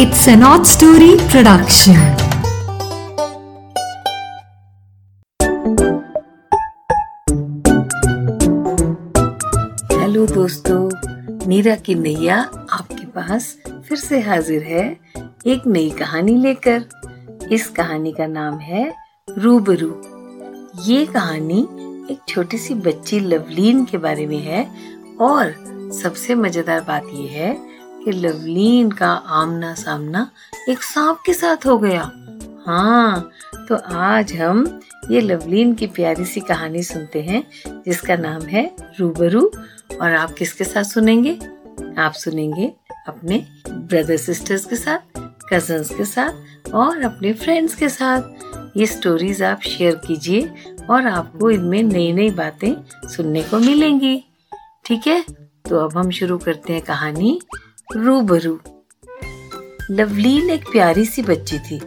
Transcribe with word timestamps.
It's 0.00 0.28
an 0.28 0.44
odd 0.44 0.64
story 0.64 1.16
production. 1.30 1.96
Hello 9.92 10.26
दोस्तों, 10.26 10.78
नीरा 11.48 11.74
की 11.76 11.94
नैया 11.94 12.36
आपके 12.72 13.06
पास 13.16 13.46
फिर 13.88 13.98
से 13.98 14.20
हाजिर 14.20 14.62
है 14.62 14.86
एक 15.46 15.66
नई 15.66 15.90
कहानी 15.90 16.36
लेकर 16.42 17.48
इस 17.52 17.68
कहानी 17.70 18.12
का 18.12 18.26
नाम 18.26 18.58
है 18.58 18.88
रूबरू 19.38 19.90
ये 20.84 21.04
कहानी 21.06 21.60
एक 22.10 22.20
छोटी 22.28 22.58
सी 22.58 22.74
बच्ची 22.86 23.20
लवलीन 23.20 23.84
के 23.84 23.98
बारे 23.98 24.26
में 24.26 24.38
है 24.42 24.62
और 25.20 25.52
सबसे 25.94 26.34
मज़ेदार 26.34 26.80
बात 26.80 27.10
यह 27.14 27.30
है 27.32 27.56
कि 28.04 28.12
लवलीन 28.12 28.90
का 28.90 29.10
आमना 29.12 29.74
सामना 29.74 30.30
एक 30.68 30.82
सांप 30.82 31.22
के 31.26 31.34
साथ 31.34 31.66
हो 31.66 31.78
गया। 31.78 32.02
हाँ 32.66 33.30
तो 33.68 33.76
आज 33.94 34.32
हम 34.32 34.80
ये 35.10 35.20
लवलीन 35.20 35.74
की 35.74 35.86
प्यारी 35.86 36.24
सी 36.24 36.40
कहानी 36.40 36.82
सुनते 36.82 37.22
हैं, 37.22 37.42
जिसका 37.86 38.16
नाम 38.16 38.42
है 38.42 38.76
रूबरू, 39.00 39.50
और 40.00 40.14
आप 40.14 40.32
किसके 40.32 40.64
साथ 40.64 40.84
सुनेंगे? 40.84 41.38
आप 41.98 42.12
सुनेंगे 42.12 42.72
अपने 43.08 43.46
ब्रदर 43.70 44.16
सिस्टर्स 44.16 44.64
के 44.64 44.76
साथ, 44.76 44.98
कजन्स 45.52 45.94
के 45.94 46.04
साथ, 46.04 46.32
और 46.74 47.02
अपने 47.02 47.32
फ्रेंड्स 47.32 47.74
के 47.74 47.88
साथ। 47.88 48.22
ये 48.76 48.86
स्टोरीज 48.86 49.42
आप 49.42 49.60
शेयर 49.60 49.94
कीजिए, 49.94 50.50
और 50.90 51.06
आपको 51.06 51.50
इनमें 51.50 51.82
नई 51.82 52.12
नई 52.12 52.30
बातें 52.30 52.74
सुनने 53.08 53.42
को 53.42 53.58
मिलेंगी। 53.58 54.24
ठीक 54.84 55.06
है? 55.06 55.24
तो 55.68 55.76
अब 55.76 55.96
हम 55.98 56.10
शुरू 56.10 56.38
करते 56.38 56.72
हैं 56.72 56.82
कहानी। 56.82 57.40
रूबरू। 57.96 58.60
लवलीन 59.90 60.50
एक 60.50 60.64
प्यारी 60.72 61.04
सी 61.04 61.22
बच्ची 61.22 61.58
थी। 61.58 61.78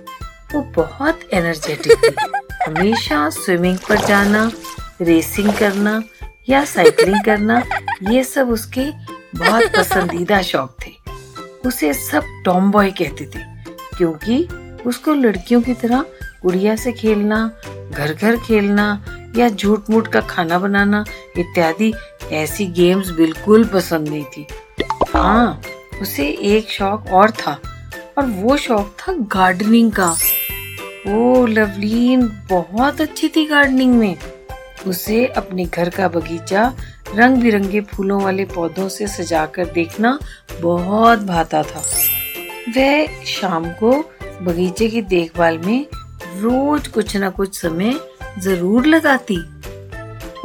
वो 0.54 0.62
बहुत 0.76 1.20
एनर्जेटिक 1.34 1.98
थी। 1.98 2.16
हमेशा 2.68 3.30
स्विमिंग 3.30 3.78
पर 3.78 4.06
जाना 4.06 4.52
रेसिंग 5.02 5.54
करना 5.54 6.04
या 6.50 6.66
साइकिलिंग 6.66 7.24
करना 7.26 7.64
ये 8.12 8.24
सब 8.24 8.50
उसके 8.50 8.92
बहुत 9.40 9.64
पसंदीदा 9.78 10.42
शौक 10.42 10.76
थे। 10.86 10.92
उसे 11.66 11.94
सब 11.94 12.24
टॉम 12.46 12.72
बॉय 12.72 12.92
कहते 12.92 13.26
थे 13.26 13.40
क्योंकि 13.98 14.48
उसको 14.86 15.14
लड़कियों 15.14 15.62
की 15.62 15.74
तरह 15.74 16.06
गुड़िया 16.44 16.76
से 16.76 16.92
खेलना 16.92 17.52
घर 17.92 18.14
घर 18.14 18.38
खेलना 18.38 19.06
या 19.38 19.50
झूठ 19.50 19.90
मूठ 19.90 20.08
का 20.08 20.22
खाना 20.22 20.60
बनाना 20.60 21.06
इत्यादि 21.38 21.94
ऐसी 22.32 22.66
गेम्स 22.66 23.10
बिल्कुल 23.10 23.66
पसंद 23.66 24.08
नहीं 24.08 24.26
थी। 24.26 24.48
हाँ 25.14 25.62
उसे 26.02 26.28
एक 26.28 26.70
शौक 26.70 27.08
और 27.08 27.32
था, 27.32 27.60
और 28.18 28.26
वो 28.26 28.58
शौक 28.58 28.96
था 29.00 29.14
गार्डनिंग 29.14 29.92
का। 29.92 30.12
ओ, 31.08 31.46
लवलीन, 31.46 32.22
बहुत 32.50 33.02
अच्छी 33.02 33.28
थी 33.28 33.46
गार्डनिंग 33.46 33.94
में। 33.94 34.16
उसे 34.88 35.26
अपने 35.28 35.66
घर 35.66 35.90
का 35.90 36.08
बगीचा 36.08 36.74
रंग 37.16 37.38
बिरंगे 37.38 37.82
फूलों 37.82 38.22
वाले 38.22 38.46
पौधों 38.46 38.90
से 38.90 39.08
सजाकर 39.08 39.66
देखना 39.66 40.18
बहुत 40.62 41.20
भाता 41.20 41.64
था। 41.64 41.84
वह 42.78 43.24
शाम 43.26 43.70
को 43.74 43.92
बगीचे 44.42 44.88
की 44.88 45.02
देखभाल 45.02 45.58
में 45.58 45.86
रोज 46.40 46.88
कुछ 46.88 47.18
न 47.18 47.30
कुछ 47.30 47.62
समय 47.62 48.00
ज़रूर 48.40 48.86
लगाती। 48.86 49.38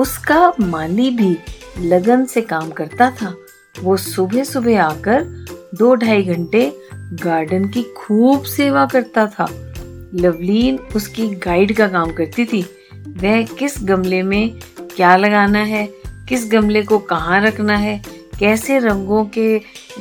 उसका 0.00 0.52
माली 0.60 1.10
भी 1.10 1.36
लगन 1.80 2.24
से 2.24 2.40
काम 2.40 2.70
करता 2.70 3.10
था। 3.10 3.34
वो 3.82 3.96
सुबह 3.96 4.44
सुबह 4.44 4.82
आकर 4.82 5.45
दो 5.78 5.94
ढाई 5.94 6.22
घंटे 6.22 6.72
गार्डन 7.22 7.69
की 7.69 7.82
खूब 7.96 8.42
सेवा 8.44 8.86
करता 8.86 9.27
था। 9.27 9.46
लवलीन 10.14 10.78
उसकी 10.96 11.28
गाइड 11.28 11.77
का 11.77 11.88
काम 11.88 12.12
करती 12.12 12.44
थी। 12.44 12.62
वह 13.08 13.42
किस 13.58 13.74
गमले 13.83 14.22
में 14.22 14.58
क्या 14.96 15.17
लगाना 15.17 15.58
है, 15.58 15.86
किस 16.28 16.51
गमले 16.52 16.83
को 16.83 16.98
कहाँ 16.98 17.40
रखना 17.40 17.77
है, 17.77 18.01
कैसे 18.39 18.78
रंगों 18.78 19.24
के, 19.24 19.58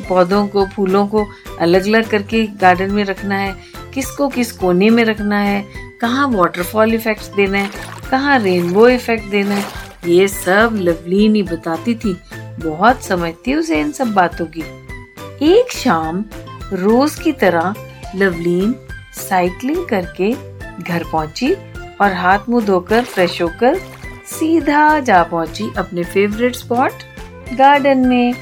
पौधों 0.09 0.47
को, 0.47 0.65
फूलों 0.65 1.07
को 1.07 1.25
अलग 1.59 1.87
अलग 1.87 2.09
करके 2.09 2.45
गार्डन 2.47 2.91
में 2.91 3.03
रखना 3.03 3.37
है, 3.37 3.55
किसको 3.93 4.27
किस 4.29 4.51
कोने 4.51 4.89
में 4.89 5.03
रखना 5.05 5.39
है, 5.39 5.65
कहाँ 6.01 6.27
वाटरफॉल 6.27 6.93
इफेक्ट्स 6.93 7.27
देना 7.27 7.57
है, 7.57 7.69
कहाँ 8.11 8.39
रेनबो 8.39 8.87
इफ़ेक्ट 8.89 9.29
देना 9.29 9.55
है, 9.55 9.65
ये 10.07 10.27
सब 10.27 10.75
लवलीन 10.75 11.35
ही 11.35 11.43
बताती 11.43 11.95
थी। 11.95 12.17
बहुत 12.59 13.03
समझती 13.03 13.53
उसे 13.53 13.79
इन 13.79 13.91
सब 13.91 14.13
बातों 14.13 14.45
की। 14.45 14.63
एक 15.43 15.71
शाम 15.71 16.23
रोज 16.73 17.15
की 17.15 17.31
तरह 17.31 17.73
लवलीन 18.15 18.73
साइकिलिंग 19.13 19.85
करके 19.87 20.31
घर 20.83 21.03
पहुँची 21.11 21.51
और 22.01 22.13
हाथ 22.13 22.49
मुँह 22.49 22.65
धोकर 22.65 23.03
फ्रेश 23.03 23.41
होकर 23.41 23.79
सीधा 24.29 24.99
जा 24.99 25.21
पहुँची 25.23 25.69
अपने 25.77 26.03
फेवरेट 26.03 26.55
स्पॉट 26.55 27.03
गार्डन 27.53 28.05
में 28.07 28.33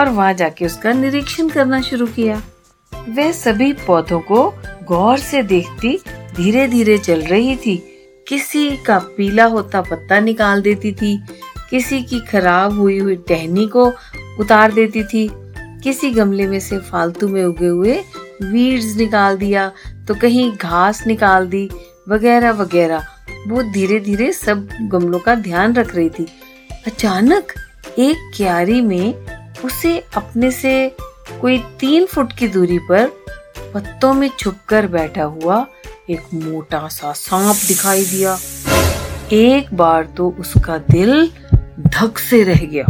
और 0.00 0.08
वहाँ 0.08 0.32
जाके 0.34 0.66
उसका 0.66 0.92
निरीक्षण 0.92 1.48
करना 1.48 1.80
शुरू 1.80 2.06
किया। 2.06 2.42
वह 3.08 3.30
सभी 3.32 3.72
पौधों 3.86 4.20
को 4.20 4.48
गौर 4.88 5.18
से 5.18 5.42
देखती 5.42 5.98
धीरे 6.36 6.66
धीरे 6.68 6.98
चल 6.98 7.22
रही 7.22 7.56
थी। 7.56 7.76
किसी 8.28 8.70
का 8.76 8.98
पीला 9.16 9.44
होता 9.44 9.80
पत्ता 9.80 10.20
निकाल 10.20 10.62
देती 10.62 10.92
थी, 10.92 11.16
किसी 11.70 12.02
की 12.02 12.20
खराब 12.20 12.78
हुई 12.78 12.98
हुई 12.98 13.16
टहनी 13.28 13.66
को 13.66 13.92
उतार 14.40 14.72
देती 14.72 15.04
थी 15.04 15.28
किसी 15.84 16.10
गमले 16.10 16.46
में 16.46 16.58
से 16.60 16.78
फालतू 16.80 17.28
में 17.28 17.44
उगे 17.44 17.66
हुए 17.66 17.98
वीड्स 18.42 18.94
निकाल 18.96 19.36
दिया 19.36 19.70
तो 20.08 20.14
कहीं 20.14 20.50
घास 20.52 21.06
निकाल 21.06 21.46
दी, 21.46 21.68
वगैरह 22.08 22.52
वगैरह। 22.52 23.06
वो 23.48 23.62
धीरे 23.62 23.98
धीरे 24.00 24.32
सब 24.32 24.68
गमलों 24.82 25.18
का 25.18 25.34
ध्यान 25.34 25.74
रख 25.74 25.94
रही 25.94 26.08
थी। 26.08 26.26
अचानक 26.86 27.52
एक 27.98 28.30
क्यारी 28.36 28.80
में 28.80 29.14
उसे 29.64 29.98
अपने 30.16 30.50
से 30.50 30.74
कोई 31.40 31.58
तीन 31.80 32.06
फुट 32.06 32.32
की 32.32 32.48
दूरी 32.48 32.78
पर 32.88 33.06
पत्तों 33.74 34.12
में 34.14 34.28
छुपकर 34.38 34.86
बैठा 34.86 35.24
हुआ 35.24 35.66
एक 36.10 36.34
मोटा 36.34 36.86
सा 36.88 37.12
सांप 37.12 37.56
दिखाई 37.68 38.04
दिया। 38.04 38.36
एक 39.32 39.74
बार 39.74 40.06
तो 40.16 40.30
उसका 40.40 40.78
दिल 40.90 41.30
धक 41.78 42.18
से 42.18 42.42
रह 42.42 42.64
गया। 42.64 42.84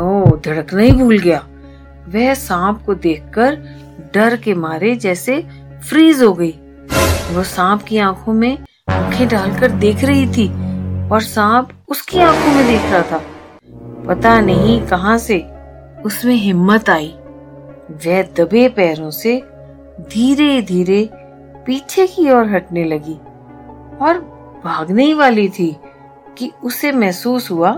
ओ 0.00 0.36
धड़कना 0.44 0.82
ही 0.82 0.90
भूल 0.92 1.18
गया। 1.18 1.46
वह 2.14 2.34
सांप 2.34 2.82
को 2.86 2.94
देखकर 2.94 3.54
डर 4.14 4.36
के 4.36 4.54
मारे 4.54 4.94
जैसे 4.96 5.40
फ्रीज 5.88 6.22
हो 6.22 6.32
गई। 6.32 6.50
वो 7.32 7.42
सांप 7.42 7.82
की 7.82 7.98
आँखों 7.98 8.32
में 8.32 8.58
आँखें 8.88 9.28
डालकर 9.28 9.70
देख 9.70 10.04
रही 10.04 10.26
थी 10.26 10.48
और 11.08 11.22
सांप 11.22 11.70
उसकी 11.88 12.20
आँखों 12.20 12.54
में 12.54 12.66
देख 12.66 12.90
रहा 12.92 13.02
था। 13.02 13.22
पता 14.08 14.40
नहीं 14.40 14.80
कहाँ 14.86 15.18
से 15.18 15.38
उसमें 16.04 16.34
हिम्मत 16.34 16.90
आई। 16.90 17.14
वह 18.06 18.22
दबे 18.36 18.68
पैरों 18.68 19.10
से 19.10 19.36
धीरे 20.10 20.62
धीरे 20.62 21.08
पीछे 21.66 22.06
की 22.06 22.30
ओर 22.30 22.48
हटने 22.48 22.84
लगी 22.84 23.14
और 24.04 24.18
भागने 24.64 25.04
ही 25.04 25.14
वाली 25.14 25.48
थी 25.48 25.76
कि 26.38 26.50
उसे 26.64 26.92
महसूस 26.92 27.50
हुआ 27.50 27.70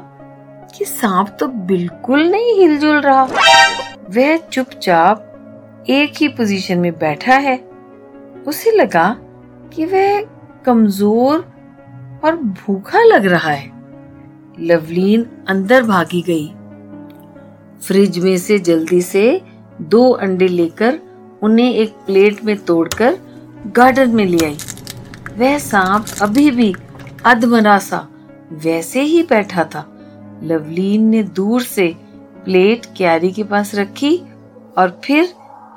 कि 0.76 0.84
सांप 0.84 1.36
तो 1.40 1.46
बिल्कुल 1.46 2.28
नहीं 2.28 2.54
हिलजुल 2.58 3.00
रहा। 3.00 3.28
वह 4.10 4.36
चुपचाप 4.36 5.86
एक 5.90 6.12
ही 6.16 6.28
पोजीशन 6.28 6.78
में 6.78 6.92
बैठा 6.92 7.34
है। 7.34 7.56
उसे 8.46 8.70
लगा 8.70 9.08
कि 9.74 9.84
वह 9.84 10.20
कमज़ोर 10.64 11.38
और 12.24 12.36
भूखा 12.36 13.02
लग 13.02 13.26
रहा 13.26 13.50
है। 13.50 13.70
लवलीन 14.60 15.26
अंदर 15.48 15.82
भागी 15.82 16.22
गई। 16.22 16.46
फ्रिज 17.80 18.18
में 18.18 18.36
से 18.38 18.58
जल्दी 18.58 19.00
से 19.02 19.40
दो 19.80 20.10
अंडे 20.10 20.48
लेकर 20.48 20.98
उन्हें 21.42 21.72
एक 21.74 21.92
प्लेट 22.06 22.44
में 22.44 22.56
तोड़कर 22.56 23.18
गार्डन 23.66 24.14
में 24.14 24.24
ले 24.26 24.44
आई। 24.46 24.56
वह 25.38 25.58
सांप 25.58 26.06
अभी 26.22 26.50
भी 26.50 26.74
अधमरा 27.26 27.78
सा, 27.78 28.06
वैसे 28.52 29.02
ही 29.02 29.22
बैठा 29.22 29.64
था। 29.64 29.86
लवलीन 30.42 31.04
ने 31.04 31.22
दूर 31.22 31.62
से 31.62 31.94
प्लेट 32.50 32.86
क्यारी 32.96 33.30
के 33.32 33.42
पास 33.44 33.74
रखी 33.74 34.16
और 34.78 35.00
फिर 35.04 35.24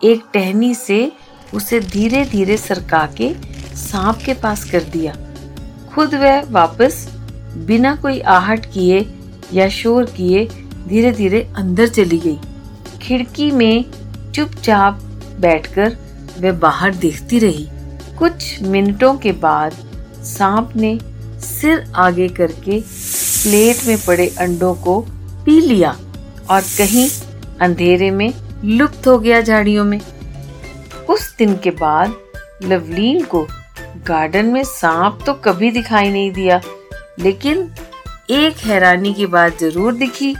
एक 0.03 0.21
टहनी 0.33 0.73
से 0.75 1.11
उसे 1.53 1.79
धीरे 1.79 2.23
धीरे 2.25 2.55
सरका 2.57 3.05
के 3.17 3.27
सांप 3.75 4.19
के 4.25 4.33
पास 4.33 4.63
कर 4.69 4.83
दिया। 4.83 5.13
खुद 5.93 6.15
वह 6.15 6.49
वापस 6.49 6.95
बिना 7.67 7.95
कोई 7.95 8.19
आहट 8.19 8.65
किए 8.65 9.05
या 9.53 9.67
शोर 9.69 10.05
किए 10.05 10.45
धीरे 10.87 11.11
धीरे 11.11 11.41
अंदर 11.55 11.87
चली 11.87 12.17
गई। 12.17 12.37
खिड़की 13.01 13.49
में 13.51 13.85
चुपचाप 14.35 15.01
बैठकर 15.39 15.97
वह 16.39 16.51
बाहर 16.59 16.95
देखती 16.95 17.39
रही। 17.39 17.67
कुछ 18.19 18.61
मिनटों 18.63 19.13
के 19.17 19.31
बाद 19.31 19.73
सांप 20.23 20.75
ने 20.75 20.97
सिर 21.41 21.85
आगे 21.95 22.27
करके 22.29 22.81
प्लेट 22.81 23.87
में 23.87 23.97
पड़े 24.07 24.27
अंडों 24.39 24.73
को 24.75 24.99
पी 25.45 25.59
लिया। 25.59 25.95
और 26.49 26.61
कहीं 26.77 27.09
अंधेरे 27.61 28.09
में, 28.11 28.33
लुप्त 28.63 29.07
हो 29.07 29.17
गया 29.19 29.41
झाड़ियों 29.41 29.83
में। 29.85 29.99
उस 31.09 31.35
दिन 31.37 31.55
के 31.57 31.71
बाद, 31.71 32.15
लवलीन 32.63 33.23
को 33.25 33.45
गार्डन 34.07 34.45
में 34.45 34.63
सांप 34.63 35.19
तो 35.25 35.33
कभी 35.43 35.71
दिखाई 35.71 36.09
नहीं 36.09 36.31
दिया, 36.31 36.61
लेकिन 37.19 37.69
एक 38.31 38.57
हैरानी 38.57 39.13
की 39.13 39.25
बात 39.27 39.59
ज़रूर 39.59 39.93
दिखी 39.95 40.33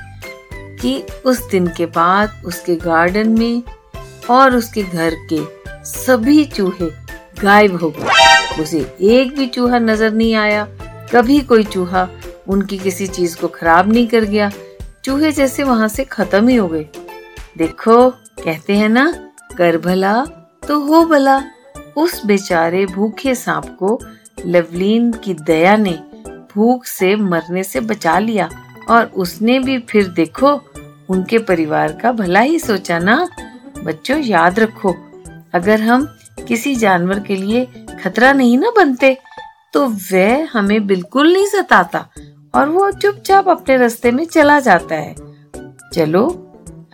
कि 0.81 0.95
उस 1.25 1.41
दिन 1.49 1.67
के 1.67 1.85
बाद 1.87 2.41
उसके 2.45 2.75
गार्डन 2.75 3.29
में 3.29 3.63
और 4.29 4.55
उसके 4.55 4.83
घर 4.83 5.15
के 5.31 5.39
सभी 5.85 6.43
चूहे 6.45 6.89
गायब 7.41 7.75
हो 7.81 7.89
गए। 7.89 8.61
उसे 8.61 8.79
एक 9.01 9.35
भी 9.35 9.47
चूहा 9.47 9.79
नज़र 9.79 10.11
नहीं 10.11 10.33
आया। 10.35 10.67
कभी 11.13 11.39
कोई 11.41 11.63
चूहा 11.63 12.07
उनकी 12.47 12.77
किसी 12.77 13.07
चीज़ 13.07 13.35
को 13.37 13.47
खराब 13.47 13.91
नहीं 13.93 14.07
कर 14.07 14.23
गया। 14.25 14.51
चूहे 15.03 15.31
जैसे 15.31 15.63
वहाँ 15.63 15.87
से 15.87 16.03
खत्म 16.03 16.47
ही 16.47 16.55
हो 16.55 16.67
गए। 16.67 16.85
देखो, 17.57 18.09
कहते 18.09 18.75
हैं 18.75 18.89
ना 18.89 19.11
कर 19.57 19.77
भला 19.77 20.13
तो 20.67 20.79
हो 20.79 21.03
भला। 21.05 21.41
उस 21.97 22.25
बेचारे 22.25 22.85
भूखे 22.85 23.35
सांप 23.35 23.65
को 23.79 23.99
लवलीन 24.45 25.11
की 25.13 25.33
दया 25.33 25.75
ने 25.77 25.97
भूख 26.53 26.85
से 26.85 27.15
मरने 27.15 27.63
से 27.63 27.79
बचा 27.81 28.17
लिया 28.19 28.49
और 28.89 29.05
उसने 29.05 29.59
भी 29.59 29.77
फिर 29.79 30.07
देखो, 30.09 30.51
उनके 31.09 31.37
परिवार 31.39 31.91
का 31.93 32.11
भला 32.11 32.39
ही 32.39 32.59
सोचा 32.59 32.99
ना। 32.99 33.27
बच्चों, 33.83 34.17
याद 34.19 34.59
रखो, 34.59 34.95
अगर 35.53 35.81
हम 35.81 36.05
किसी 36.47 36.75
जानवर 36.75 37.19
के 37.19 37.35
लिए 37.35 37.65
खतरा 38.03 38.31
नहीं 38.33 38.57
ना 38.57 38.71
बनते 38.75 39.17
तो 39.73 39.85
वह 39.87 40.47
हमें 40.53 40.85
बिल्कुल 40.87 41.33
नहीं 41.33 41.45
सताता। 41.45 42.07
और 42.53 42.69
वो 42.69 42.89
चुपचाप 42.91 43.49
अपने 43.49 43.77
रास्ते 43.77 44.11
में 44.11 44.25
चला 44.25 44.59
जाता 44.59 44.95
है। 44.95 45.15
चलो, 45.93 46.27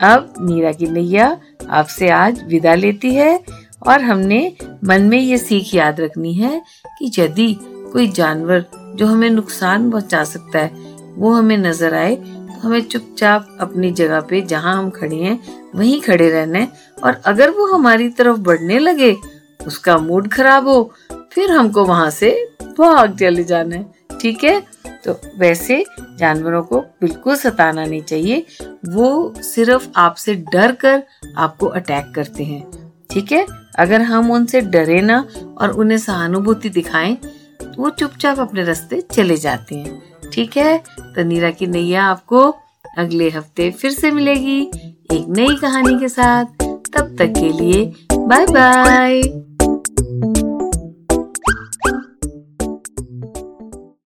अब 0.01 0.33
मीरा 0.39 0.71
की 0.71 0.87
नैया 0.87 1.37
आपसे 1.69 2.09
आज 2.09 2.43
विदा 2.43 2.75
लेती 2.75 3.13
है 3.15 3.39
और 3.87 4.01
हमने 4.01 4.41
मन 4.83 5.01
में 5.01 5.19
ये 5.19 5.37
सीख 5.37 5.73
याद 5.75 5.99
रखनी 6.01 6.33
है 6.33 6.61
कि 6.99 7.11
यदि 7.19 7.53
कोई 7.63 8.07
जानवर 8.07 8.65
जो 8.95 9.05
हमें 9.05 9.29
नुकसान 9.29 9.89
पहुँचा 9.91 10.23
सकता 10.23 10.59
है, 10.59 10.71
वो 11.15 11.33
हमें 11.33 11.57
नज़र 11.57 11.93
आए 11.93 12.15
तो 12.15 12.67
हमें 12.67 12.81
चुपचाप 12.81 13.57
अपनी 13.61 13.91
जगह 13.91 14.21
पे 14.21 14.41
जहाँ 14.41 14.73
हम 14.75 14.89
खड़े 14.89 15.15
हैं, 15.15 15.39
वहीं 15.75 15.99
खड़े 16.01 16.29
रहना 16.29 16.67
और 17.03 17.21
अगर 17.25 17.49
वो 17.49 17.65
हमारी 17.73 18.09
तरफ़ 18.09 18.37
बढ़ने 18.39 18.79
लगे, 18.79 19.15
उसका 19.67 19.97
मूड 19.97 20.27
खराब 20.27 20.67
हो, 20.67 20.91
फिर 21.33 21.51
हमको 21.51 21.83
वहाँ 21.85 22.09
से 22.09 22.31
भाग 22.79 23.17
चले 23.17 23.43
जाना 23.43 23.75
है। 23.75 24.17
ठीक 24.21 24.43
है? 24.43 24.61
तो 25.03 25.19
वैसे 25.37 25.83
जानवरों 26.19 26.61
को 26.63 26.79
बिल्कुल 27.01 27.35
सताना 27.35 27.85
नहीं 27.85 28.01
चाहिए। 28.01 28.45
वो 28.87 29.33
सिर्फ़ 29.41 29.87
आपसे 29.95 30.35
डर 30.53 30.71
कर 30.75 31.03
आपको 31.37 31.67
अटैक 31.67 32.11
करते 32.15 32.43
हैं। 32.43 32.63
ठीक 33.11 33.31
है? 33.31 33.45
अगर 33.79 34.01
हम 34.01 34.31
उनसे 34.31 34.61
डरे 34.61 35.01
ना 35.01 35.25
और 35.57 35.71
उन्हें 35.71 35.97
सहानुभूति 35.97 36.69
दिखाएँ 36.69 37.15
तो 37.15 37.81
वो 37.81 37.89
चुपचाप 37.89 38.39
अपने 38.39 38.63
रास्ते 38.63 39.01
चले 39.11 39.37
जाते 39.37 39.75
हैं। 39.75 40.01
ठीक 40.33 40.57
है? 40.57 40.77
तो 40.77 41.23
नीरा 41.23 41.51
की 41.51 41.67
नैया 41.67 42.03
आपको 42.05 42.49
अगले 42.97 43.29
हफ़्ते 43.29 43.69
फिर 43.71 43.91
से 43.91 44.11
मिलेगी 44.11 44.61
एक 45.11 45.25
नई 45.29 45.55
कहानी 45.55 45.99
के 45.99 46.09
साथ। 46.09 46.45
तब 46.95 47.15
तक 47.19 47.33
के 47.39 47.49
लिए 47.51 47.85
बाय 48.13 48.45
बाय 48.47 49.48